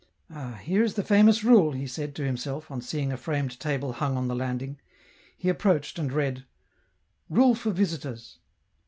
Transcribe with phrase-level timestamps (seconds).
[0.33, 3.93] "Ah, here is the famous rule," he said to himself, on seeing a framed table
[3.93, 4.79] hung on the landing.
[5.37, 6.43] He aporoached and read:—"
[7.37, 8.39] Rule for Visitors."